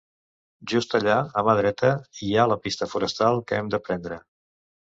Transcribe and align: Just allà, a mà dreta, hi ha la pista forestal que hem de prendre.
Just 0.71 0.95
allà, 0.99 1.17
a 1.41 1.43
mà 1.49 1.55
dreta, 1.59 1.91
hi 2.29 2.31
ha 2.33 2.47
la 2.55 2.59
pista 2.65 2.89
forestal 2.97 3.41
que 3.51 3.61
hem 3.61 3.73
de 3.77 3.85
prendre. 3.87 4.21